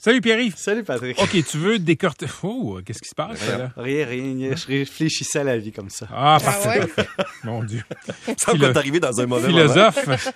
Salut 0.00 0.20
Pierre-Yves. 0.20 0.54
Salut 0.56 0.84
Patrick. 0.84 1.20
OK, 1.20 1.44
tu 1.44 1.58
veux 1.58 1.80
décorter. 1.80 2.26
Oh, 2.44 2.78
qu'est-ce 2.84 3.02
qui 3.02 3.08
se 3.08 3.16
passe 3.16 3.44
là? 3.48 3.72
Rien, 3.76 4.06
rien. 4.06 4.54
Je 4.54 4.66
réfléchissais 4.68 5.40
à 5.40 5.44
la 5.44 5.58
vie 5.58 5.72
comme 5.72 5.90
ça. 5.90 6.06
Ah, 6.14 6.38
parfait. 6.40 6.86
Mon 7.42 7.64
Dieu. 7.64 7.82
Ça 8.36 8.54
va 8.54 8.72
t'arriver 8.72 9.00
dans 9.00 9.20
un 9.20 9.26
mauvais 9.26 9.48
moment. 9.48 9.58
Philosophe. 9.58 10.32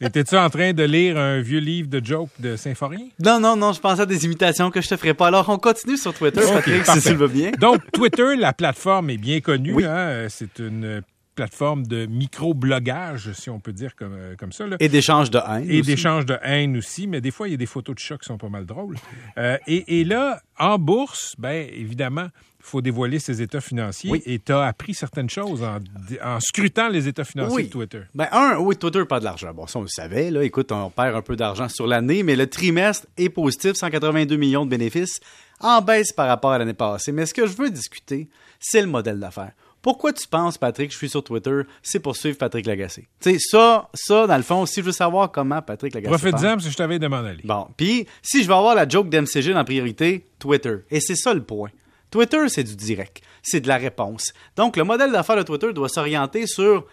Étais-tu 0.00 0.36
en 0.36 0.50
train 0.50 0.72
de 0.72 0.82
lire 0.82 1.16
un 1.18 1.40
vieux 1.40 1.60
livre 1.60 1.88
de 1.88 2.04
jokes 2.04 2.30
de 2.40 2.56
Saint-Forien? 2.56 3.06
Non, 3.20 3.38
non, 3.38 3.54
non, 3.54 3.72
je 3.72 3.78
pensais 3.78 4.02
à 4.02 4.06
des 4.06 4.24
imitations 4.24 4.72
que 4.72 4.80
je 4.80 4.88
te 4.88 4.96
ferais 4.96 5.14
pas. 5.14 5.28
Alors, 5.28 5.48
on 5.48 5.58
continue 5.58 5.96
sur 5.96 6.12
Twitter, 6.12 6.40
Patrick, 6.40 6.84
si 6.84 7.00
tu 7.00 7.10
le 7.10 7.16
veux 7.16 7.28
bien. 7.28 7.52
Donc, 7.60 7.82
Twitter, 7.92 8.34
la 8.36 8.52
plateforme 8.52 9.10
est 9.10 9.18
bien 9.18 9.40
connue. 9.40 9.84
Hein? 9.84 10.26
C'est 10.28 10.58
une 10.58 11.02
plateforme 11.34 11.86
de 11.86 12.06
micro-blogage, 12.06 13.32
si 13.32 13.50
on 13.50 13.60
peut 13.60 13.72
dire 13.72 13.94
comme, 13.96 14.14
euh, 14.14 14.36
comme 14.36 14.52
ça. 14.52 14.66
Là. 14.66 14.76
Et 14.80 14.88
d'échange 14.88 15.30
de 15.30 15.38
haine. 15.38 15.66
Et 15.68 15.82
d'échange 15.82 16.26
de 16.26 16.36
haine 16.42 16.76
aussi, 16.76 17.06
mais 17.06 17.20
des 17.20 17.30
fois, 17.30 17.48
il 17.48 17.52
y 17.52 17.54
a 17.54 17.56
des 17.56 17.66
photos 17.66 17.94
de 17.94 18.00
chat 18.00 18.18
qui 18.18 18.26
sont 18.26 18.38
pas 18.38 18.48
mal 18.48 18.66
drôles. 18.66 18.96
Euh, 19.38 19.56
et, 19.66 20.00
et, 20.00 20.04
là, 20.04 20.40
en 20.58 20.78
bourse, 20.78 21.34
ben 21.38 21.68
évidemment, 21.72 22.26
il 22.60 22.66
faut 22.66 22.82
dévoiler 22.82 23.18
ses 23.18 23.40
états 23.40 23.60
financiers. 23.60 24.10
Oui. 24.10 24.22
Et 24.26 24.38
tu 24.38 24.52
as 24.52 24.66
appris 24.66 24.92
certaines 24.92 25.30
choses 25.30 25.62
en, 25.62 25.78
en 26.22 26.40
scrutant 26.40 26.88
les 26.88 27.08
états 27.08 27.24
financiers 27.24 27.56
oui. 27.56 27.64
de 27.64 27.70
Twitter. 27.70 28.02
Ben, 28.14 28.28
un, 28.32 28.58
oui, 28.58 28.76
Twitter, 28.76 29.04
pas 29.06 29.18
de 29.18 29.24
l'argent. 29.24 29.54
Bon, 29.54 29.66
ça, 29.66 29.78
on 29.78 29.82
le 29.82 29.88
savait. 29.88 30.30
Là. 30.30 30.44
Écoute, 30.44 30.70
on 30.72 30.90
perd 30.90 31.16
un 31.16 31.22
peu 31.22 31.36
d'argent 31.36 31.68
sur 31.68 31.86
l'année, 31.86 32.22
mais 32.22 32.36
le 32.36 32.46
trimestre 32.46 33.06
est 33.16 33.30
positif, 33.30 33.74
182 33.74 34.36
millions 34.36 34.66
de 34.66 34.70
bénéfices, 34.70 35.20
en 35.60 35.80
baisse 35.80 36.12
par 36.12 36.28
rapport 36.28 36.52
à 36.52 36.58
l'année 36.58 36.74
passée. 36.74 37.12
Mais 37.12 37.24
ce 37.24 37.32
que 37.32 37.46
je 37.46 37.56
veux 37.56 37.70
discuter, 37.70 38.28
c'est 38.58 38.82
le 38.82 38.88
modèle 38.88 39.18
d'affaires. 39.18 39.52
Pourquoi 39.82 40.12
tu 40.12 40.26
penses, 40.28 40.58
Patrick, 40.58 40.92
je 40.92 40.96
suis 40.96 41.08
sur 41.08 41.24
Twitter, 41.24 41.62
c'est 41.82 42.00
pour 42.00 42.16
suivre 42.16 42.36
Patrick 42.36 42.66
Lagacé? 42.66 43.08
Tu 43.20 43.32
sais, 43.32 43.38
ça, 43.38 43.88
ça, 43.94 44.26
dans 44.26 44.36
le 44.36 44.42
fond, 44.42 44.66
si 44.66 44.80
je 44.80 44.86
veux 44.86 44.92
savoir 44.92 45.32
comment 45.32 45.62
Patrick 45.62 45.94
Lagacé. 45.94 46.10
Profite-en 46.10 46.54
parce 46.54 46.64
que 46.64 46.70
je 46.70 46.76
t'avais 46.76 46.98
demandé. 46.98 47.36
Bon, 47.44 47.66
puis 47.76 48.06
si 48.22 48.42
je 48.42 48.48
veux 48.48 48.54
avoir 48.54 48.74
la 48.74 48.86
joke 48.86 49.08
d'MCG 49.08 49.54
en 49.54 49.64
priorité, 49.64 50.26
Twitter. 50.38 50.76
Et 50.90 51.00
c'est 51.00 51.16
ça 51.16 51.32
le 51.32 51.42
point. 51.42 51.70
Twitter, 52.10 52.48
c'est 52.48 52.64
du 52.64 52.76
direct. 52.76 53.22
C'est 53.42 53.60
de 53.60 53.68
la 53.68 53.76
réponse. 53.76 54.32
Donc, 54.56 54.76
le 54.76 54.84
modèle 54.84 55.12
d'affaires 55.12 55.36
de 55.36 55.42
Twitter 55.42 55.72
doit 55.72 55.88
s'orienter 55.88 56.46
sur 56.46 56.86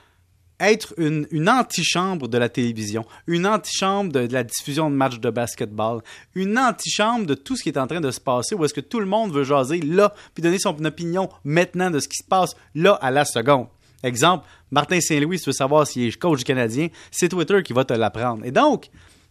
être 0.59 0.93
une, 0.97 1.27
une 1.31 1.49
antichambre 1.49 2.27
de 2.27 2.37
la 2.37 2.49
télévision, 2.49 3.05
une 3.27 3.45
antichambre 3.45 4.11
de, 4.11 4.27
de 4.27 4.33
la 4.33 4.43
diffusion 4.43 4.89
de 4.89 4.95
matchs 4.95 5.19
de 5.19 5.29
basketball, 5.29 6.01
une 6.35 6.57
antichambre 6.57 7.25
de 7.25 7.35
tout 7.35 7.55
ce 7.55 7.63
qui 7.63 7.69
est 7.69 7.77
en 7.77 7.87
train 7.87 8.01
de 8.01 8.11
se 8.11 8.19
passer, 8.19 8.55
où 8.55 8.65
est-ce 8.65 8.73
que 8.73 8.81
tout 8.81 8.99
le 8.99 9.05
monde 9.05 9.31
veut 9.31 9.43
jaser 9.43 9.79
là, 9.81 10.13
puis 10.33 10.41
donner 10.41 10.59
son 10.59 10.83
opinion 10.83 11.29
maintenant 11.43 11.91
de 11.91 11.99
ce 11.99 12.07
qui 12.07 12.17
se 12.17 12.27
passe 12.27 12.55
là 12.73 12.93
à 12.93 13.11
la 13.11 13.25
seconde. 13.25 13.67
Exemple, 14.03 14.45
Martin 14.71 14.99
Saint-Louis, 15.01 15.37
si 15.37 15.45
tu 15.45 15.49
veux 15.49 15.53
savoir 15.53 15.87
s'il 15.87 16.07
est 16.07 16.17
coach 16.17 16.43
canadien, 16.43 16.87
c'est 17.11 17.29
Twitter 17.29 17.63
qui 17.63 17.73
va 17.73 17.83
te 17.83 17.93
l'apprendre. 17.93 18.45
Et 18.45 18.51
donc, 18.51 18.89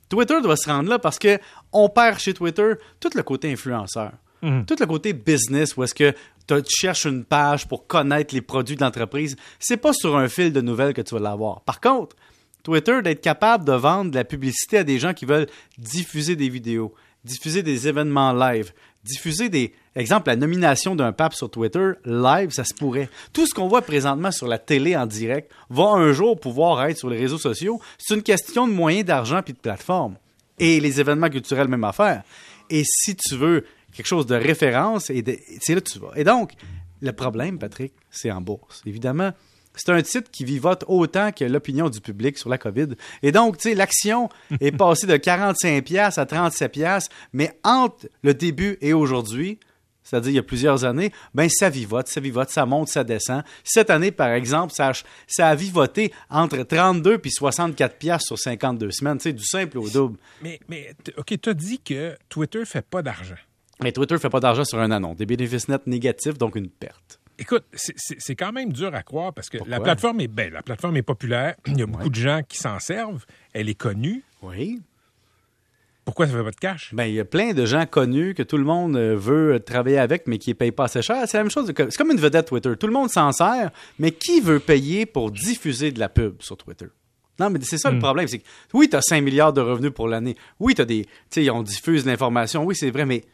Twitter 0.08 0.40
doit 0.42 0.56
se 0.56 0.68
rendre 0.68 0.88
là 0.88 0.98
parce 0.98 1.18
que 1.18 1.38
on 1.72 1.88
perd 1.88 2.18
chez 2.18 2.34
Twitter 2.34 2.74
tout 3.00 3.10
le 3.14 3.22
côté 3.22 3.52
influenceur. 3.52 4.12
Mmh. 4.42 4.64
Tout 4.64 4.76
le 4.78 4.86
côté 4.86 5.12
business, 5.12 5.76
où 5.76 5.82
est-ce 5.82 5.94
que 5.94 6.14
tu 6.54 6.76
cherches 6.76 7.04
une 7.06 7.24
page 7.24 7.66
pour 7.68 7.86
connaître 7.86 8.34
les 8.34 8.40
produits 8.40 8.76
de 8.76 8.82
l'entreprise, 8.82 9.36
c'est 9.58 9.76
pas 9.76 9.92
sur 9.92 10.16
un 10.16 10.28
fil 10.28 10.52
de 10.52 10.60
nouvelles 10.60 10.94
que 10.94 11.02
tu 11.02 11.14
vas 11.14 11.20
l'avoir. 11.20 11.62
Par 11.62 11.80
contre, 11.80 12.16
Twitter, 12.62 13.00
d'être 13.02 13.20
capable 13.20 13.64
de 13.64 13.72
vendre 13.72 14.10
de 14.10 14.16
la 14.16 14.24
publicité 14.24 14.78
à 14.78 14.84
des 14.84 14.98
gens 14.98 15.14
qui 15.14 15.24
veulent 15.24 15.46
diffuser 15.78 16.34
des 16.34 16.48
vidéos, 16.48 16.94
diffuser 17.24 17.62
des 17.62 17.86
événements 17.86 18.32
live, 18.32 18.72
diffuser 19.04 19.48
des... 19.48 19.72
Exemple, 19.94 20.28
la 20.28 20.36
nomination 20.36 20.96
d'un 20.96 21.12
pape 21.12 21.34
sur 21.34 21.50
Twitter, 21.50 21.92
live, 22.04 22.50
ça 22.50 22.64
se 22.64 22.74
pourrait. 22.74 23.08
Tout 23.32 23.46
ce 23.46 23.54
qu'on 23.54 23.68
voit 23.68 23.82
présentement 23.82 24.32
sur 24.32 24.46
la 24.48 24.58
télé 24.58 24.96
en 24.96 25.06
direct 25.06 25.50
va 25.70 25.90
un 25.90 26.12
jour 26.12 26.38
pouvoir 26.38 26.84
être 26.84 26.98
sur 26.98 27.08
les 27.08 27.18
réseaux 27.18 27.38
sociaux. 27.38 27.80
C'est 27.98 28.14
une 28.14 28.22
question 28.22 28.66
de 28.66 28.72
moyens 28.72 29.06
d'argent 29.06 29.42
puis 29.42 29.54
de 29.54 29.58
plateforme. 29.58 30.16
Et 30.58 30.80
les 30.80 31.00
événements 31.00 31.30
culturels, 31.30 31.68
même 31.68 31.84
affaire. 31.84 32.22
Et 32.68 32.82
si 32.84 33.14
tu 33.14 33.36
veux 33.36 33.64
quelque 33.96 34.06
chose 34.06 34.26
de 34.26 34.36
référence, 34.36 35.10
et 35.10 35.24
c'est 35.60 35.74
là 35.74 35.80
que 35.80 35.90
tu 35.90 35.98
vas. 35.98 36.12
Et 36.16 36.24
donc, 36.24 36.52
le 37.00 37.12
problème, 37.12 37.58
Patrick, 37.58 37.92
c'est 38.10 38.30
en 38.30 38.40
bourse. 38.40 38.82
Évidemment, 38.86 39.32
c'est 39.74 39.90
un 39.90 40.02
titre 40.02 40.30
qui 40.30 40.44
vivote 40.44 40.84
autant 40.88 41.32
que 41.32 41.44
l'opinion 41.44 41.88
du 41.88 42.00
public 42.00 42.38
sur 42.38 42.48
la 42.48 42.58
COVID. 42.58 42.88
Et 43.22 43.32
donc, 43.32 43.58
tu 43.58 43.70
sais, 43.70 43.74
l'action 43.74 44.28
est 44.60 44.72
passée 44.72 45.06
de 45.06 45.16
45 45.16 45.84
pièces 45.84 46.18
à 46.18 46.26
37 46.26 46.72
pièces, 46.72 47.08
mais 47.32 47.58
entre 47.62 48.08
le 48.22 48.34
début 48.34 48.78
et 48.80 48.92
aujourd'hui, 48.92 49.58
c'est-à-dire 50.02 50.30
il 50.30 50.36
y 50.36 50.38
a 50.38 50.42
plusieurs 50.44 50.84
années, 50.84 51.12
ben 51.34 51.48
ça 51.50 51.68
vivote, 51.68 52.06
ça 52.06 52.20
vivote, 52.20 52.48
ça 52.48 52.64
monte, 52.64 52.88
ça 52.88 53.02
descend. 53.02 53.42
Cette 53.64 53.90
année, 53.90 54.12
par 54.12 54.28
exemple, 54.28 54.72
ça 54.72 54.90
a, 54.90 54.92
ça 55.26 55.48
a 55.48 55.54
vivoté 55.56 56.12
entre 56.30 56.62
32 56.62 57.18
puis 57.18 57.32
64 57.32 57.98
pièces 57.98 58.22
sur 58.22 58.38
52 58.38 58.92
semaines, 58.92 59.18
tu 59.18 59.24
sais, 59.24 59.32
du 59.32 59.44
simple 59.44 59.78
au 59.78 59.88
double. 59.88 60.16
Mais, 60.42 60.60
mais 60.68 60.94
OK, 61.16 61.34
tu 61.40 61.48
as 61.48 61.54
dit 61.54 61.80
que 61.80 62.16
Twitter 62.28 62.64
fait 62.64 62.86
pas 62.86 63.02
d'argent. 63.02 63.34
Mais 63.82 63.92
Twitter 63.92 64.14
ne 64.14 64.18
fait 64.18 64.30
pas 64.30 64.40
d'argent 64.40 64.64
sur 64.64 64.78
un 64.78 64.90
annonce. 64.90 65.16
Des 65.16 65.26
bénéfices 65.26 65.68
nets 65.68 65.86
négatifs, 65.86 66.38
donc 66.38 66.56
une 66.56 66.68
perte. 66.68 67.20
Écoute, 67.38 67.64
c'est 67.74 68.34
quand 68.34 68.52
même 68.52 68.72
dur 68.72 68.94
à 68.94 69.02
croire 69.02 69.34
parce 69.34 69.50
que 69.50 69.58
Pourquoi? 69.58 69.76
la 69.76 69.82
plateforme 69.82 70.20
est 70.20 70.28
belle. 70.28 70.54
La 70.54 70.62
plateforme 70.62 70.96
est 70.96 71.02
populaire. 71.02 71.54
Il 71.66 71.78
y 71.78 71.82
a 71.82 71.86
beaucoup 71.86 72.04
Ouais. 72.04 72.10
de 72.10 72.14
gens 72.14 72.40
qui 72.48 72.56
s'en 72.56 72.78
servent. 72.78 73.26
Elle 73.52 73.68
est 73.68 73.74
connue. 73.74 74.22
Oui. 74.42 74.80
Pourquoi 76.06 76.26
ça 76.28 76.34
fait 76.34 76.44
pas 76.44 76.50
de 76.52 76.56
cash? 76.56 76.94
Ben, 76.94 77.04
il 77.06 77.14
y 77.14 77.20
a 77.20 77.24
plein 77.24 77.52
de 77.52 77.66
gens 77.66 77.84
connus 77.84 78.34
que 78.34 78.44
tout 78.44 78.56
le 78.56 78.62
monde 78.64 78.96
euh, 78.96 79.16
veut 79.16 79.58
travailler 79.58 79.98
avec, 79.98 80.28
mais 80.28 80.38
qui 80.38 80.50
ne 80.50 80.54
payent 80.54 80.70
pas 80.70 80.84
assez 80.84 81.02
cher. 81.02 81.24
C'est 81.26 81.36
la 81.36 81.42
même 81.42 81.50
chose. 81.50 81.72
que- 81.72 81.90
C'est 81.90 81.96
comme 81.98 82.12
une 82.12 82.20
vedette 82.20 82.46
Twitter. 82.46 82.72
Tout 82.78 82.86
le 82.86 82.92
monde 82.92 83.10
s'en 83.10 83.32
sert, 83.32 83.72
mais 83.98 84.12
qui 84.12 84.40
veut 84.40 84.60
payer 84.60 85.04
pour 85.04 85.32
diffuser 85.32 85.90
de 85.90 85.98
la 85.98 86.08
pub 86.08 86.40
sur 86.40 86.56
Twitter? 86.56 86.86
Non, 87.40 87.50
mais 87.50 87.58
c'est 87.62 87.76
ça 87.76 87.90
le 87.90 87.98
problème. 87.98 88.28
C'est 88.28 88.38
que, 88.38 88.44
oui, 88.72 88.88
tu 88.88 88.94
as 88.96 89.02
5 89.02 89.20
milliards 89.20 89.52
de 89.52 89.60
revenus 89.60 89.90
pour 89.92 90.06
l'année. 90.06 90.36
Oui, 90.60 90.74
tu 90.76 90.80
as 90.82 90.84
des. 90.84 91.06
Tu 91.28 91.42
sais, 91.44 91.50
on 91.50 91.62
diffuse 91.62 92.06
l'information. 92.06 92.64
Oui, 92.64 92.76
c'est 92.76 92.90
vrai, 92.90 93.04
mais 93.04 93.24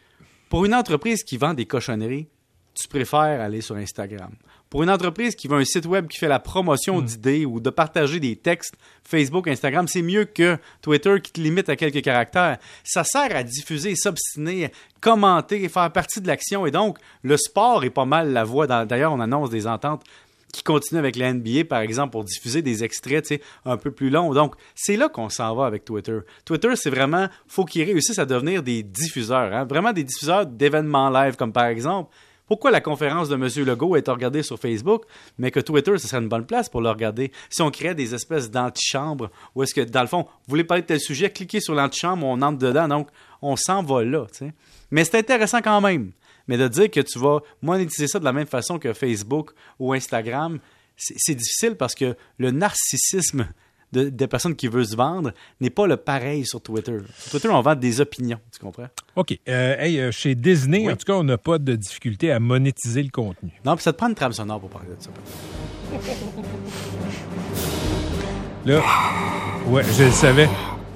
pour 0.52 0.66
une 0.66 0.74
entreprise 0.74 1.24
qui 1.24 1.38
vend 1.38 1.54
des 1.54 1.64
cochonneries, 1.64 2.28
tu 2.74 2.86
préfères 2.86 3.40
aller 3.40 3.62
sur 3.62 3.74
Instagram. 3.76 4.32
Pour 4.68 4.82
une 4.82 4.90
entreprise 4.90 5.34
qui 5.34 5.48
veut 5.48 5.56
un 5.56 5.64
site 5.64 5.86
web 5.86 6.08
qui 6.08 6.18
fait 6.18 6.28
la 6.28 6.40
promotion 6.40 7.00
d'idées 7.00 7.46
ou 7.46 7.58
de 7.58 7.70
partager 7.70 8.20
des 8.20 8.36
textes 8.36 8.74
Facebook, 9.02 9.48
Instagram, 9.48 9.88
c'est 9.88 10.02
mieux 10.02 10.26
que 10.26 10.58
Twitter 10.82 11.22
qui 11.22 11.32
te 11.32 11.40
limite 11.40 11.70
à 11.70 11.76
quelques 11.76 12.02
caractères. 12.02 12.58
Ça 12.84 13.02
sert 13.02 13.34
à 13.34 13.42
diffuser, 13.42 13.96
s'obstiner, 13.96 14.70
commenter, 15.00 15.66
faire 15.70 15.90
partie 15.90 16.20
de 16.20 16.26
l'action. 16.26 16.66
Et 16.66 16.70
donc, 16.70 16.98
le 17.22 17.38
sport 17.38 17.82
est 17.84 17.90
pas 17.90 18.04
mal 18.04 18.34
la 18.34 18.44
voie. 18.44 18.66
D'ailleurs, 18.66 19.14
on 19.14 19.20
annonce 19.20 19.48
des 19.48 19.66
ententes 19.66 20.04
qui 20.52 20.62
continuent 20.62 20.98
avec 20.98 21.16
la 21.16 21.32
NBA, 21.32 21.64
par 21.68 21.80
exemple, 21.80 22.12
pour 22.12 22.24
diffuser 22.24 22.62
des 22.62 22.84
extraits 22.84 23.42
un 23.64 23.76
peu 23.78 23.90
plus 23.90 24.10
longs. 24.10 24.34
Donc, 24.34 24.54
c'est 24.74 24.96
là 24.96 25.08
qu'on 25.08 25.30
s'en 25.30 25.54
va 25.54 25.64
avec 25.66 25.84
Twitter. 25.84 26.18
Twitter, 26.44 26.76
c'est 26.76 26.90
vraiment, 26.90 27.28
faut 27.48 27.64
qu'ils 27.64 27.84
réussissent 27.84 28.18
à 28.18 28.26
devenir 28.26 28.62
des 28.62 28.82
diffuseurs, 28.82 29.52
hein, 29.52 29.64
vraiment 29.64 29.92
des 29.92 30.04
diffuseurs 30.04 30.46
d'événements 30.46 31.10
live, 31.10 31.36
comme 31.36 31.52
par 31.52 31.64
exemple, 31.64 32.12
pourquoi 32.46 32.70
la 32.70 32.82
conférence 32.82 33.30
de 33.30 33.34
M. 33.34 33.48
Legault 33.66 33.96
est 33.96 34.06
regardée 34.06 34.42
sur 34.42 34.58
Facebook, 34.58 35.04
mais 35.38 35.50
que 35.50 35.60
Twitter, 35.60 35.96
ce 35.96 36.06
serait 36.06 36.20
une 36.20 36.28
bonne 36.28 36.44
place 36.44 36.69
pour 36.69 36.82
le 36.82 36.90
regarder? 36.90 37.32
Si 37.48 37.62
on 37.62 37.70
crée 37.70 37.94
des 37.94 38.14
espèces 38.14 38.50
d'antichambres, 38.50 39.30
ou 39.54 39.62
est-ce 39.62 39.72
que, 39.72 39.80
dans 39.80 40.02
le 40.02 40.06
fond, 40.06 40.22
vous 40.22 40.48
voulez 40.50 40.64
parler 40.64 40.82
de 40.82 40.88
tel 40.88 41.00
sujet, 41.00 41.30
cliquez 41.30 41.60
sur 41.60 41.74
l'antichambre, 41.74 42.26
on 42.26 42.42
entre 42.42 42.58
dedans, 42.58 42.88
donc 42.88 43.08
on 43.40 43.56
s'en 43.56 43.82
va 43.82 44.04
là, 44.04 44.26
tu 44.30 44.40
sais. 44.40 44.52
Mais 44.90 45.04
c'est 45.04 45.16
intéressant 45.16 45.62
quand 45.62 45.80
même. 45.80 46.12
Mais 46.52 46.58
de 46.58 46.68
dire 46.68 46.90
que 46.90 47.00
tu 47.00 47.18
vas 47.18 47.38
monétiser 47.62 48.06
ça 48.08 48.18
de 48.18 48.24
la 48.26 48.32
même 48.34 48.46
façon 48.46 48.78
que 48.78 48.92
Facebook 48.92 49.52
ou 49.78 49.94
Instagram, 49.94 50.58
c'est 50.98 51.34
difficile 51.34 51.76
parce 51.76 51.94
que 51.94 52.14
le 52.36 52.50
narcissisme 52.50 53.48
de- 53.90 54.10
des 54.10 54.26
personnes 54.26 54.54
qui 54.54 54.68
veulent 54.68 54.86
se 54.86 54.94
vendre 54.94 55.32
n'est 55.62 55.70
pas 55.70 55.86
le 55.86 55.96
pareil 55.96 56.44
sur 56.44 56.60
Twitter. 56.60 56.98
Sur 57.18 57.30
Twitter, 57.30 57.48
on 57.48 57.62
vend 57.62 57.74
des 57.74 58.02
opinions, 58.02 58.38
tu 58.52 58.58
comprends? 58.58 58.88
OK. 59.16 59.38
Euh, 59.48 59.76
hey, 59.78 59.98
euh, 59.98 60.12
chez 60.12 60.34
Disney, 60.34 60.84
Oui. 60.86 60.92
en 60.92 60.96
tout 60.96 61.06
cas, 61.06 61.14
on 61.14 61.24
n'a 61.24 61.38
pas 61.38 61.56
de 61.56 61.74
difficulté 61.74 62.30
à 62.30 62.38
monétiser 62.38 63.02
le 63.02 63.08
contenu. 63.08 63.50
Non, 63.64 63.74
puis 63.74 63.82
ça 63.82 63.94
te 63.94 63.96
prend 63.96 64.08
une 64.08 64.14
trame 64.14 64.32
sonore 64.34 64.60
pour 64.60 64.69
parler 64.69 64.88
de 64.90 65.02
ça. 65.02 65.10
Là, 68.66 68.82
ouais, 69.69 69.82
je 69.98 70.04
le 70.04 70.10
savais. 70.10 70.48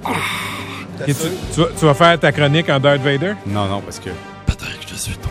Ok, 0.05 1.05
tu, 1.05 1.13
tu 1.53 1.61
vas, 1.61 1.67
tu 1.77 1.85
vas 1.85 1.93
faire 1.95 2.19
ta 2.19 2.31
chronique 2.31 2.69
en 2.69 2.79
Darth 2.79 3.01
Vader? 3.01 3.33
Non, 3.47 3.67
non, 3.67 3.81
parce 3.81 3.99
que... 3.99 4.09
Patrick, 4.45 4.87
je 4.87 4.95
suis 4.95 5.17
ton. 5.17 5.29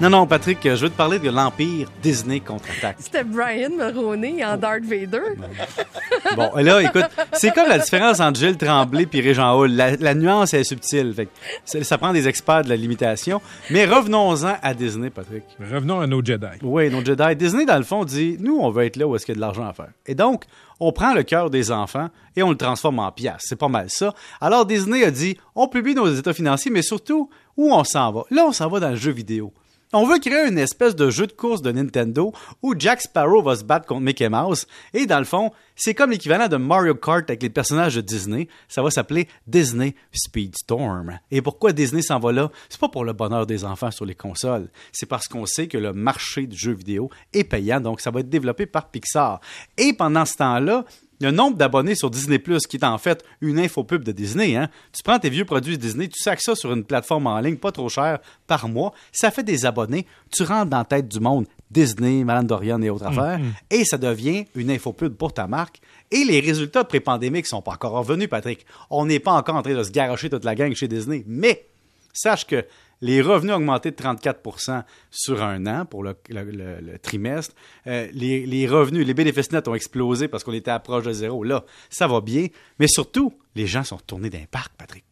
Non, 0.00 0.08
non, 0.08 0.26
Patrick, 0.26 0.60
je 0.62 0.70
veux 0.82 0.88
te 0.88 0.96
parler 0.96 1.18
de 1.18 1.28
l'Empire 1.28 1.90
Disney 2.02 2.40
contre-attaque. 2.40 2.96
C'était 3.00 3.22
Brian 3.22 3.68
Mulroney 3.76 4.42
en 4.42 4.56
Darth 4.56 4.84
Vader. 4.84 5.20
Bon, 6.36 6.56
et 6.56 6.62
là, 6.62 6.80
écoute, 6.82 7.04
c'est 7.32 7.52
comme 7.52 7.68
la 7.68 7.78
différence 7.78 8.20
entre 8.20 8.38
Gilles 8.38 8.56
Tremblay 8.56 9.06
et 9.12 9.20
Régent 9.20 9.58
Hall. 9.58 9.72
La, 9.72 9.96
la 9.96 10.14
nuance 10.14 10.54
est 10.54 10.64
subtile. 10.64 11.12
Fait 11.14 11.26
que 11.26 11.30
ça, 11.64 11.82
ça 11.82 11.98
prend 11.98 12.12
des 12.12 12.28
experts 12.28 12.62
de 12.64 12.68
la 12.68 12.76
limitation. 12.76 13.40
Mais 13.70 13.84
revenons-en 13.84 14.54
à 14.62 14.74
Disney, 14.74 15.10
Patrick. 15.10 15.42
Revenons 15.58 16.00
à 16.00 16.06
nos 16.06 16.24
Jedi. 16.24 16.46
Oui, 16.62 16.88
nos 16.90 17.04
Jedi. 17.04 17.36
Disney, 17.36 17.64
dans 17.64 17.76
le 17.78 17.82
fond, 17.84 18.04
dit 18.04 18.36
nous, 18.38 18.58
on 18.58 18.70
veut 18.70 18.84
être 18.84 18.96
là 18.96 19.06
où 19.06 19.16
est-ce 19.16 19.26
qu'il 19.26 19.34
y 19.34 19.36
a 19.36 19.40
de 19.40 19.40
l'argent 19.40 19.66
à 19.66 19.72
faire. 19.72 19.90
Et 20.06 20.14
donc, 20.14 20.44
on 20.78 20.92
prend 20.92 21.14
le 21.14 21.22
cœur 21.24 21.50
des 21.50 21.72
enfants 21.72 22.08
et 22.36 22.42
on 22.42 22.50
le 22.50 22.56
transforme 22.56 23.00
en 23.00 23.10
pièces. 23.12 23.40
C'est 23.40 23.58
pas 23.58 23.68
mal 23.68 23.90
ça. 23.90 24.14
Alors, 24.40 24.66
Disney 24.66 25.04
a 25.04 25.10
dit 25.10 25.36
on 25.54 25.68
publie 25.68 25.94
nos 25.94 26.06
états 26.12 26.32
financiers, 26.32 26.70
mais 26.70 26.82
surtout, 26.82 27.28
où 27.56 27.72
on 27.72 27.84
s'en 27.84 28.12
va? 28.12 28.22
Là, 28.30 28.44
on 28.46 28.52
s'en 28.52 28.68
va 28.68 28.80
dans 28.80 28.90
le 28.90 28.96
jeu 28.96 29.10
vidéo. 29.10 29.52
On 29.92 30.06
veut 30.06 30.20
créer 30.20 30.46
une 30.46 30.58
espèce 30.58 30.94
de 30.94 31.10
jeu 31.10 31.26
de 31.26 31.32
course 31.32 31.62
de 31.62 31.72
Nintendo 31.72 32.32
où 32.62 32.74
Jack 32.78 33.02
Sparrow 33.02 33.42
va 33.42 33.56
se 33.56 33.64
battre 33.64 33.86
contre 33.86 34.02
Mickey 34.02 34.28
Mouse. 34.28 34.68
Et 34.94 35.04
dans 35.04 35.18
le 35.18 35.24
fond, 35.24 35.50
c'est 35.74 35.94
comme 35.94 36.12
l'équivalent 36.12 36.46
de 36.46 36.56
Mario 36.56 36.94
Kart 36.94 37.28
avec 37.28 37.42
les 37.42 37.50
personnages 37.50 37.96
de 37.96 38.00
Disney. 38.00 38.46
Ça 38.68 38.82
va 38.84 38.92
s'appeler 38.92 39.26
Disney 39.48 39.96
Speedstorm. 40.12 41.18
Et 41.32 41.42
pourquoi 41.42 41.72
Disney 41.72 42.02
s'en 42.02 42.20
va 42.20 42.30
là? 42.30 42.52
C'est 42.68 42.78
pas 42.78 42.88
pour 42.88 43.04
le 43.04 43.14
bonheur 43.14 43.46
des 43.46 43.64
enfants 43.64 43.90
sur 43.90 44.04
les 44.04 44.14
consoles. 44.14 44.68
C'est 44.92 45.06
parce 45.06 45.26
qu'on 45.26 45.44
sait 45.44 45.66
que 45.66 45.78
le 45.78 45.92
marché 45.92 46.46
du 46.46 46.56
jeu 46.56 46.72
vidéo 46.72 47.10
est 47.32 47.42
payant, 47.42 47.80
donc 47.80 48.00
ça 48.00 48.12
va 48.12 48.20
être 48.20 48.30
développé 48.30 48.66
par 48.66 48.90
Pixar. 48.90 49.40
Et 49.76 49.92
pendant 49.92 50.24
ce 50.24 50.36
temps-là, 50.36 50.84
le 51.20 51.30
nombre 51.30 51.56
d'abonnés 51.56 51.94
sur 51.94 52.10
Disney 52.10 52.38
Plus, 52.38 52.66
qui 52.66 52.76
est 52.76 52.84
en 52.84 52.98
fait 52.98 53.24
une 53.40 53.58
infopub 53.58 54.02
de 54.02 54.12
Disney, 54.12 54.56
hein. 54.56 54.68
tu 54.92 55.02
prends 55.02 55.18
tes 55.18 55.30
vieux 55.30 55.44
produits 55.44 55.76
Disney, 55.76 56.08
tu 56.08 56.20
sacs 56.20 56.40
ça 56.40 56.54
sur 56.54 56.72
une 56.72 56.84
plateforme 56.84 57.26
en 57.26 57.38
ligne, 57.40 57.56
pas 57.56 57.72
trop 57.72 57.88
cher 57.88 58.18
par 58.46 58.68
mois, 58.68 58.92
ça 59.12 59.30
fait 59.30 59.42
des 59.42 59.66
abonnés, 59.66 60.06
tu 60.32 60.42
rentres 60.42 60.70
dans 60.70 60.78
la 60.78 60.84
tête 60.84 61.08
du 61.08 61.20
monde 61.20 61.46
Disney, 61.70 62.24
Madame 62.24 62.46
Dorian 62.46 62.82
et 62.82 62.90
autres 62.90 63.06
affaires, 63.06 63.40
et 63.70 63.84
ça 63.84 63.98
devient 63.98 64.44
une 64.54 64.70
infopub 64.70 65.14
pour 65.14 65.32
ta 65.32 65.46
marque. 65.46 65.80
Et 66.10 66.24
les 66.24 66.40
résultats 66.40 66.82
pré-pandémiques 66.82 67.46
sont 67.46 67.62
pas 67.62 67.72
encore 67.72 67.92
revenus, 67.92 68.28
Patrick. 68.28 68.66
On 68.90 69.06
n'est 69.06 69.20
pas 69.20 69.32
encore 69.32 69.54
en 69.54 69.62
train 69.62 69.74
de 69.74 69.82
se 69.84 69.92
garocher 69.92 70.28
toute 70.28 70.44
la 70.44 70.56
gang 70.56 70.74
chez 70.74 70.88
Disney, 70.88 71.22
mais 71.28 71.66
sache 72.12 72.44
que 72.46 72.64
les 73.00 73.22
revenus 73.22 73.52
ont 73.54 73.56
augmenté 73.56 73.90
de 73.90 73.96
34% 73.96 74.84
sur 75.10 75.42
un 75.42 75.66
an 75.66 75.86
pour 75.86 76.02
le, 76.04 76.16
le- 76.28 76.44
le- 76.44 76.80
le 76.80 76.98
trimestre. 76.98 77.54
Euh, 77.86 78.08
les, 78.12 78.44
les 78.46 78.66
revenus, 78.68 79.06
les 79.06 79.14
bénéfices 79.14 79.52
nets 79.52 79.66
ont 79.68 79.74
explosé 79.74 80.28
parce 80.28 80.44
qu'on 80.44 80.52
était 80.52 80.70
à 80.70 80.78
proche 80.80 81.04
de 81.04 81.12
zéro. 81.12 81.42
Là, 81.44 81.64
ça 81.88 82.06
va 82.06 82.20
bien. 82.20 82.46
Mais 82.78 82.88
surtout, 82.88 83.32
les 83.54 83.66
gens 83.66 83.84
sont 83.84 83.96
retournés 83.96 84.28
d'un 84.30 84.44
parc, 84.50 84.72
Patrick. 84.76 85.04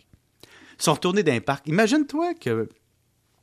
Ils 0.78 0.82
sont 0.82 0.92
retournés 0.94 1.22
d'un 1.22 1.40
parc. 1.40 1.66
Imagine-toi 1.66 2.34
que 2.34 2.68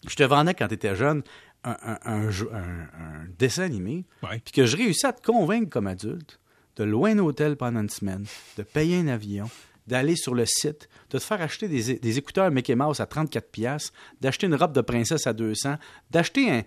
je 0.08 0.16
te 0.16 0.24
vendais 0.24 0.54
quand 0.54 0.68
tu 0.68 0.76
étais 0.76 0.96
jeune 0.96 1.24
un, 1.64 1.76
un- 1.82 2.00
un 2.06 2.30
jeu- 2.30 2.52
un- 2.54 2.60
un 3.04 3.26
dessin 3.40 3.64
animé, 3.64 4.06
puis 4.44 4.54
que 4.54 4.66
je 4.68 4.78
réussis 4.78 5.08
à 5.08 5.14
te 5.14 5.26
convaincre 5.26 5.70
comme 5.72 5.88
adulte 5.88 6.40
de 6.76 6.84
louer 6.84 7.12
un 7.12 7.20
hôtel 7.20 7.56
pendant 7.56 7.80
une 7.82 7.90
semaine, 7.90 8.26
de 8.58 8.64
payer 8.64 8.98
un 9.00 9.08
avion, 9.08 9.50
d'aller 9.88 10.16
sur 10.16 10.34
le 10.34 10.46
site, 10.46 10.90
de 11.10 11.18
te 11.18 11.24
faire 11.24 11.42
acheter 11.42 11.68
des, 11.68 12.18
écouteurs 12.18 12.50
Mickey 12.52 12.76
Mouse 12.76 13.00
à 13.00 13.06
34 13.06 13.50
pièces, 13.50 13.94
d'acheter 14.22 14.48
une 14.48 14.56
robe 14.56 14.74
de 14.74 14.82
princesse 14.82 15.28
à 15.28 15.34
200, 15.34 15.76
d'acheter 16.10 16.64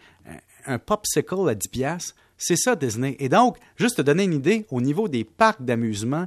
un, 0.67 0.79
popsicle 0.79 1.49
à 1.49 1.55
10 1.55 1.69
pièces. 1.69 2.15
C'est 2.37 2.57
ça 2.57 2.77
Disney. 2.77 3.17
Et 3.19 3.29
donc, 3.29 3.57
juste 3.77 3.97
te 3.97 4.03
donner 4.03 4.25
une 4.25 4.35
idée, 4.35 4.67
au 4.71 4.81
niveau 4.81 5.09
des 5.09 5.25
parcs 5.25 5.63
d'amusement, 5.63 6.27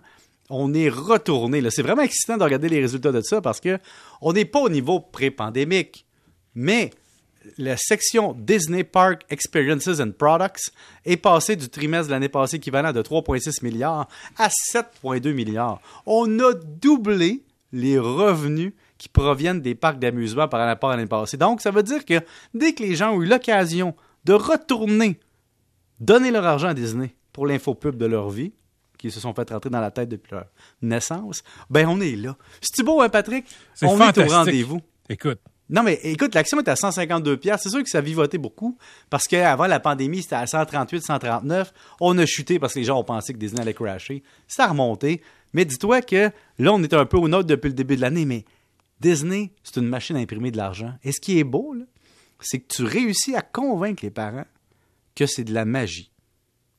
on 0.50 0.74
est 0.74 0.90
retourné. 0.90 1.64
C'est 1.70 1.82
vraiment 1.82 2.02
excitant 2.02 2.38
de 2.38 2.44
regarder 2.44 2.68
les 2.68 2.82
résultats 2.82 3.14
de 3.14 3.22
ça 3.22 3.42
parce 3.42 3.62
que 3.62 3.80
on 4.20 4.34
n'est 4.34 4.46
pas 4.46 4.60
au 4.60 4.70
niveau 4.70 5.00
pré-pandémique. 5.00 6.06
Mais 6.54 6.92
la 7.58 7.78
section 7.78 8.34
Disney 8.34 8.84
Park 8.84 9.24
Experiences 9.30 10.00
and 10.00 10.12
Products 10.18 10.72
est 11.06 11.18
passée 11.18 11.56
du 11.56 11.70
trimestre 11.70 12.08
de 12.08 12.12
l'année 12.12 12.30
passée 12.30 12.58
équivalent 12.58 12.94
de 12.94 13.02
3,6 13.02 13.64
milliards 13.64 14.08
à 14.38 14.50
7,2 14.74 15.34
milliards. 15.34 15.82
On 16.06 16.40
a 16.40 16.54
doublé 16.54 17.44
les 17.72 17.98
revenus 17.98 18.74
qui 18.98 19.10
proviennent 19.10 19.62
des 19.62 19.76
parcs 19.76 20.00
d'amusement 20.00 20.48
par 20.48 20.66
rapport 20.66 20.92
à 20.92 20.96
l'année 20.96 21.08
passée. 21.08 21.38
Donc, 21.38 21.62
ça 21.62 21.72
veut 21.72 21.84
dire 21.84 22.06
que 22.06 22.20
dès 22.54 22.74
que 22.74 22.84
les 22.84 22.96
gens 22.96 23.16
ont 23.16 23.22
eu 23.22 23.26
l'occasion 23.26 23.96
de 24.26 24.34
retourner 24.34 25.20
donner 26.02 26.32
leur 26.32 26.46
argent 26.46 26.68
à 26.68 26.74
Disney 26.74 27.16
pour 27.32 27.48
l'infopub 27.48 27.96
de 27.96 28.06
leur 28.06 28.30
vie, 28.30 28.52
qui 28.98 29.10
se 29.10 29.20
sont 29.20 29.34
fait 29.34 29.50
rentrer 29.50 29.70
dans 29.70 29.80
la 29.80 29.92
tête 29.92 30.10
depuis 30.10 30.34
leur 30.34 30.46
naissance, 30.82 31.44
ben 31.70 31.88
on 31.88 32.02
est 32.02 32.16
là. 32.16 32.36
C'est-tu 32.60 32.84
beau, 32.84 33.02
hein, 33.02 33.10
Patrick? 33.10 33.46
On 33.82 34.00
est 34.00 34.18
au 34.18 34.28
rendez-vous. 34.28 34.82
Écoute, 35.10 35.40
Non, 35.72 35.84
mais 35.84 36.02
écoute, 36.04 36.36
l'action 36.36 36.60
est 36.60 36.68
à 36.68 36.76
152 36.76 37.38
pièces. 37.38 37.62
C'est 37.64 37.70
sûr 37.70 37.82
que 37.82 37.90
ça 37.90 38.00
a 38.00 38.02
vivoté 38.02 38.38
beaucoup 38.38 38.78
parce 39.10 39.26
qu'avant 39.26 39.68
la 39.68 39.80
pandémie, 39.80 40.22
c'était 40.22 40.36
à 40.36 40.46
138, 40.46 41.02
139. 41.02 41.74
On 42.02 42.18
a 42.18 42.26
chuté 42.26 42.60
parce 42.60 42.74
que 42.74 42.80
les 42.80 42.86
gens 42.86 43.00
ont 43.00 43.06
pensé 43.06 43.32
que 43.32 43.38
Disney 43.38 43.62
allait 43.62 43.74
crasher. 43.74 44.22
Ça 44.50 44.66
a 44.66 44.68
remonté. 44.68 45.22
Mais 45.54 45.64
dis-toi 45.64 46.02
que 46.02 46.30
là, 46.60 46.74
on 46.74 46.84
était 46.84 46.98
un 46.98 47.06
peu 47.06 47.18
au 47.18 47.30
note 47.30 47.48
depuis 47.48 47.70
le 47.70 47.74
début 47.74 47.96
de 47.96 48.02
l'année, 48.02 48.26
mais 48.26 48.44
Disney, 49.00 49.54
c'est 49.64 49.78
une 49.78 49.88
machine 49.88 50.18
à 50.18 50.20
imprimer 50.20 50.52
de 50.52 50.58
l'argent. 50.58 50.94
Et 51.04 51.14
ce 51.14 51.22
qui 51.22 51.40
est 51.40 51.46
beau, 51.46 51.74
c'est 52.42 52.60
que 52.60 52.68
tu 52.68 52.84
réussis 52.84 53.36
à 53.36 53.42
convaincre 53.42 54.04
les 54.04 54.12
parents 54.12 54.46
que 55.16 55.26
c'est 55.26 55.46
de 55.46 55.54
la 55.54 55.64
magie. 55.64 56.12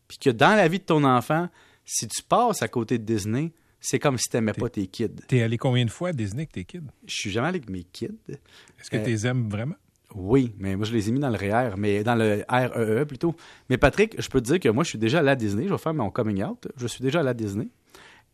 Puis 0.06 0.18
que 0.18 0.30
dans 0.30 0.54
la 0.54 0.68
vie 0.68 0.80
de 0.80 0.84
ton 0.84 1.04
enfant, 1.04 1.48
si 1.86 2.06
tu 2.08 2.22
passes 2.22 2.62
à 2.62 2.68
côté 2.68 2.98
de 2.98 3.04
Disney, 3.04 3.52
c'est 3.82 3.98
comme 3.98 4.16
si 4.16 4.28
tu 4.30 4.36
n'aimais 4.38 4.52
pas 4.54 4.70
tes 4.70 4.86
kids. 4.86 5.08
t'es 5.28 5.42
allé 5.42 5.58
combien 5.58 5.84
de 5.84 5.90
fois 5.90 6.08
à 6.10 6.12
Disney 6.12 6.42
avec 6.42 6.52
tes 6.52 6.64
kids? 6.64 6.80
Je 7.06 7.12
suis 7.14 7.30
jamais 7.30 7.48
allé 7.48 7.58
avec 7.58 7.68
mes 7.68 7.82
kids. 7.82 8.08
Est-ce 8.28 8.88
que 8.90 8.96
Euh, 8.96 9.04
tu 9.04 9.10
les 9.10 9.26
aimes 9.26 9.48
vraiment? 9.50 9.74
Oui, 10.14 10.54
mais 10.58 10.76
moi, 10.76 10.84
je 10.86 10.92
les 10.92 11.08
ai 11.08 11.12
mis 11.12 11.20
dans 11.20 11.30
le 11.30 11.36
REER, 11.36 11.74
mais 11.78 12.04
dans 12.04 12.14
le 12.14 12.44
REE 12.48 13.04
plutôt. 13.06 13.34
Mais 13.70 13.78
Patrick, 13.78 14.20
je 14.20 14.28
peux 14.28 14.40
te 14.40 14.46
dire 14.46 14.60
que 14.60 14.68
moi, 14.68 14.84
je 14.84 14.90
suis 14.90 14.98
déjà 14.98 15.18
allé 15.20 15.30
à 15.30 15.36
Disney. 15.36 15.64
Je 15.66 15.72
vais 15.72 15.78
faire 15.78 15.94
mon 15.94 16.10
coming 16.10 16.42
out. 16.44 16.68
Je 16.76 16.86
suis 16.86 17.02
déjà 17.02 17.20
allé 17.20 17.30
à 17.30 17.34
Disney. 17.34 17.68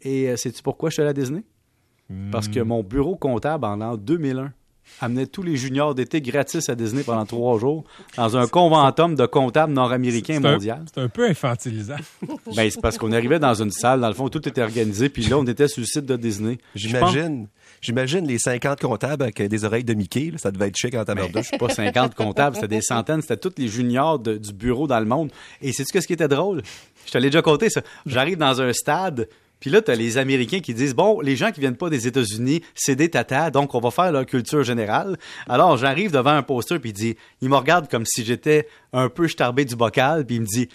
Et 0.03 0.29
euh, 0.29 0.37
sais-tu 0.37 0.63
pourquoi 0.63 0.91
je 0.91 0.95
suis 0.95 1.03
allé 1.03 1.11
à 1.11 1.15
Disney? 1.15 1.43
Parce 2.33 2.49
que 2.49 2.61
mon 2.61 2.83
bureau 2.83 3.17
comptable, 3.17 3.65
en 3.67 3.77
l'an 3.77 3.97
2001, 3.97 4.53
amenait 5.01 5.27
tous 5.27 5.43
les 5.43 5.57
juniors 5.57 5.95
d'été 5.95 6.21
gratis 6.21 6.69
à 6.69 6.75
Disney 6.75 7.03
pendant 7.03 7.25
trois 7.27 7.59
jours 7.59 7.85
dans 8.17 8.37
un 8.37 8.47
conventum 8.49 9.15
de 9.15 9.27
comptables 9.27 9.73
nord-américains 9.73 10.41
mondial. 10.41 10.85
C'est 10.93 11.01
un 11.01 11.09
peu 11.09 11.29
infantilisant. 11.29 11.97
Ben, 12.57 12.71
c'est 12.71 12.81
parce 12.81 12.99
qu'on 12.99 13.13
arrivait 13.13 13.39
dans 13.39 13.55
une 13.55 13.71
salle, 13.71 14.01
dans 14.01 14.09
le 14.09 14.15
fond, 14.15 14.29
tout 14.29 14.47
était 14.49 14.63
organisé, 14.63 15.09
puis 15.09 15.23
là, 15.25 15.39
on 15.39 15.45
était 15.47 15.69
sur 15.69 15.81
le 15.81 15.87
site 15.87 16.07
de 16.07 16.17
Disney. 16.17 16.59
Je 16.75 16.89
J'imagine. 16.89 17.47
J'imagine 17.81 18.27
les 18.27 18.39
50 18.39 18.81
comptables 18.81 19.23
avec 19.23 19.41
des 19.41 19.65
oreilles 19.65 19.85
de 19.85 19.95
Mickey. 19.95 20.31
là, 20.33 20.39
ça 20.39 20.51
devait 20.51 20.67
être 20.69 20.77
chic 20.77 20.95
en 20.95 21.05
tabarnouche. 21.05 21.51
pas 21.59 21.69
50 21.69 22.15
comptables, 22.17 22.57
c'était 22.57 22.67
des 22.69 22.81
centaines, 22.83 23.21
c'était 23.23 23.37
tous 23.37 23.53
les 23.59 23.69
juniors 23.69 24.19
de- 24.19 24.37
du 24.37 24.53
bureau 24.53 24.87
dans 24.89 24.99
le 24.99 25.07
monde. 25.07 25.31
Et 25.63 25.73
c'est 25.73 25.85
ce 25.85 26.07
qui 26.07 26.13
était 26.13 26.27
drôle? 26.29 26.63
Je 27.07 27.13
te 27.13 27.19
l'ai 27.19 27.29
déjà 27.29 27.43
conté, 27.43 27.71
ça. 27.71 27.83
J'arrive 28.07 28.37
dans 28.39 28.61
un 28.61 28.73
stade, 28.73 29.29
puis 29.61 29.71
là, 29.71 29.83
t'as 29.83 29.95
les 29.95 30.19
Américains 30.19 30.61
qui 30.61 30.75
disent, 30.75 30.95
bon, 30.95 31.21
les 31.21 31.37
gens 31.37 31.51
qui 31.51 31.61
viennent 31.61 31.77
pas 31.77 31.91
des 31.91 32.07
États-Unis, 32.07 32.63
c'est 32.75 32.97
des 32.97 33.09
tatas, 33.11 33.51
donc 33.51 33.75
on 33.75 33.81
va 33.81 33.91
faire 33.91 34.13
leur 34.13 34.27
culture 34.27 34.63
générale. 34.63 35.19
Alors, 35.49 35.77
j'arrive 35.77 36.13
devant 36.13 36.31
un 36.31 36.43
poster, 36.43 36.79
puis 36.79 36.91
il 36.91 36.95
dit, 36.95 37.17
il 37.41 37.49
me 37.49 37.57
regarde 37.57 37.91
comme 37.91 38.07
si 38.07 38.25
j'étais 38.25 38.69
un 38.93 39.09
peu 39.09 39.27
starbé 39.29 39.65
du 39.65 39.77
bocal, 39.77 40.25
puis 40.25 40.37
il 40.37 40.43
me 40.43 40.47
dit, 40.47 40.69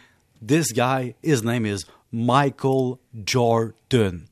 this 0.45 0.74
guy, 0.74 1.15
his 1.24 1.44
name 1.44 1.65
is 1.65 1.85
Michael 2.12 2.97
Jordan. 3.25 4.25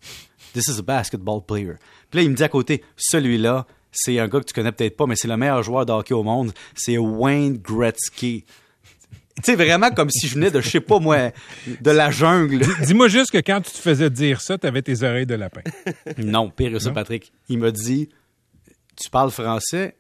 This 0.54 0.68
is 0.68 0.80
a 0.80 0.84
basketball 0.84 1.42
player. 1.42 1.76
Puis 2.10 2.20
là, 2.20 2.24
il 2.24 2.30
me 2.30 2.36
dit 2.36 2.44
à 2.44 2.50
côté, 2.50 2.84
celui-là, 2.98 3.66
c'est 3.92 4.20
un 4.20 4.28
gars 4.28 4.40
que 4.40 4.46
tu 4.46 4.54
connais 4.54 4.72
peut-être 4.72 4.98
pas, 4.98 5.06
mais 5.06 5.16
c'est 5.16 5.28
le 5.28 5.38
meilleur 5.38 5.64
joueur 5.64 5.86
de 5.86 5.92
hockey 5.92 6.14
au 6.14 6.24
monde. 6.24 6.52
C'est 6.76 6.98
Wayne 6.98 7.58
Gretzky. 7.58 8.46
Tu 9.38 9.44
sais, 9.44 9.56
vraiment 9.56 9.90
comme 9.92 10.10
si 10.10 10.28
je 10.28 10.36
venais 10.36 10.52
de, 10.52 10.62
je 10.62 10.70
sais 10.70 10.82
pas 10.82 11.00
moi, 11.00 11.32
de 11.66 11.92
la 11.92 12.12
jungle. 12.12 12.66
Dis-moi 12.86 13.08
juste 13.08 13.32
que 13.32 13.38
quand 13.38 13.62
tu 13.62 13.72
te 13.72 13.78
faisais 13.78 14.10
dire 14.10 14.42
ça, 14.42 14.58
tu 14.58 14.68
avais 14.68 14.82
tes 14.82 15.04
oreilles 15.04 15.26
de 15.26 15.36
lapin. 15.36 15.62
Non, 16.18 16.50
pire 16.50 16.72
que 16.72 16.80
ça, 16.80 16.92
Patrick. 16.92 17.32
Il 17.50 17.58
m'a 17.60 17.72
dit, 17.72 18.10
tu 19.02 19.10
parles 19.10 19.32
français, 19.32 19.96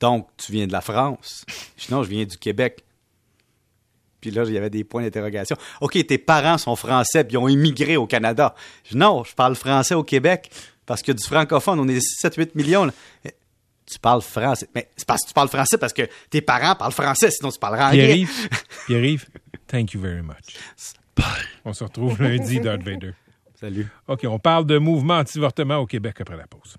donc 0.00 0.28
tu 0.36 0.52
viens 0.52 0.66
de 0.66 0.72
la 0.72 0.80
France. 0.80 1.44
Je 1.76 1.86
dis, 1.86 1.92
non, 1.92 2.02
je 2.02 2.08
viens 2.08 2.24
du 2.24 2.38
Québec. 2.38 2.84
Puis 4.20 4.30
là, 4.30 4.44
il 4.46 4.52
y 4.52 4.58
avait 4.58 4.70
des 4.70 4.84
points 4.84 5.02
d'interrogation. 5.02 5.56
OK, 5.80 6.04
tes 6.06 6.18
parents 6.18 6.58
sont 6.58 6.74
français 6.76 7.24
puis 7.24 7.34
ils 7.34 7.38
ont 7.38 7.48
immigré 7.48 7.96
au 7.96 8.06
Canada. 8.06 8.54
Je 8.84 8.92
dis, 8.92 8.96
non, 8.96 9.24
je 9.24 9.34
parle 9.34 9.54
français 9.54 9.94
au 9.94 10.02
Québec 10.04 10.50
parce 10.86 11.02
que 11.02 11.12
du 11.12 11.22
francophone, 11.22 11.78
on 11.80 11.88
est 11.88 11.98
7-8 11.98 12.50
millions. 12.54 12.86
là. 12.86 12.92
Tu 13.86 13.98
parles 13.98 14.22
français. 14.22 14.68
Mais 14.74 14.88
c'est 14.96 15.06
parce 15.06 15.22
que 15.22 15.28
tu 15.28 15.34
parles 15.34 15.48
français 15.48 15.78
parce 15.78 15.92
que 15.92 16.08
tes 16.28 16.40
parents 16.40 16.74
parlent 16.74 16.92
français, 16.92 17.30
sinon 17.30 17.50
tu 17.50 17.58
parleras 17.58 17.88
anglais. 17.88 18.06
Pierre-Yves, 18.06 18.48
Pierre-Yves, 18.86 19.26
thank 19.68 19.92
you 19.92 20.00
very 20.00 20.22
much. 20.22 20.56
On 21.64 21.72
se 21.72 21.84
retrouve 21.84 22.20
lundi, 22.20 22.60
Darth 22.60 22.82
Vader. 22.82 23.12
Salut. 23.58 23.86
OK, 24.08 24.24
on 24.24 24.38
parle 24.38 24.66
de 24.66 24.78
mouvement 24.78 25.18
anti-avortement 25.18 25.78
au 25.78 25.86
Québec 25.86 26.20
après 26.20 26.36
la 26.36 26.46
pause. 26.46 26.76